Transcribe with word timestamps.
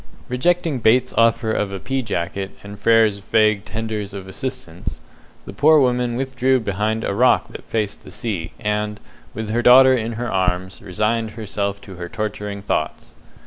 Rejecting 0.29 0.79
Bates's 0.79 1.13
offer 1.15 1.51
of 1.51 1.71
a 1.71 1.79
pea 1.79 2.01
jacket 2.01 2.57
and 2.63 2.79
Frere's 2.79 3.17
vague 3.19 3.65
tenders 3.65 4.15
of 4.15 4.27
assistance, 4.27 4.99
the 5.45 5.53
poor 5.53 5.79
woman 5.79 6.15
withdrew 6.15 6.59
behind 6.59 7.03
a 7.03 7.13
rock 7.13 7.49
that 7.49 7.65
faced 7.65 8.01
the 8.03 8.09
sea, 8.09 8.51
and, 8.59 8.99
with 9.35 9.51
her 9.51 9.61
daughter 9.61 9.93
in 9.95 10.13
her 10.13 10.31
arms, 10.31 10.81
resigned 10.81 11.37
herself 11.37 11.79
to 11.81 11.97
her 11.97 12.09
torturing 12.09 12.63
thoughts. 12.63 13.13